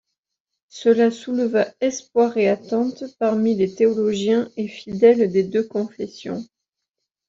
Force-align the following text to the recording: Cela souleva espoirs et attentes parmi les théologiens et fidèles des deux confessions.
Cela 0.69 1.11
souleva 1.11 1.67
espoirs 1.79 2.35
et 2.37 2.47
attentes 2.49 3.03
parmi 3.19 3.53
les 3.53 3.75
théologiens 3.75 4.49
et 4.57 4.67
fidèles 4.67 5.31
des 5.31 5.43
deux 5.43 5.67
confessions. 5.67 6.43